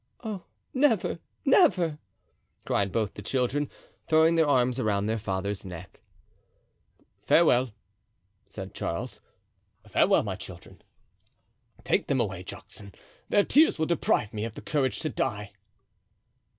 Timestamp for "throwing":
4.07-4.33